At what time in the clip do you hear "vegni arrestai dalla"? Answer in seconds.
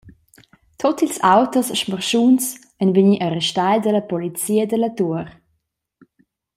2.95-4.03